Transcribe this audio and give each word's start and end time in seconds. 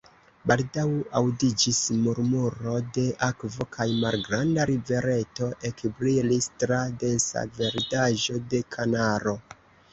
Baldaŭ 0.51 0.85
aŭdiĝis 1.19 1.81
murmuro 2.05 2.73
de 2.95 3.03
akvo, 3.27 3.67
kaj 3.77 3.87
malgranda 4.05 4.67
rivereto 4.71 5.51
ekbrilis 5.73 6.51
tra 6.65 6.83
densa 7.07 7.47
verdaĵo 7.63 8.45
de 8.55 8.67
kanaro. 8.77 9.41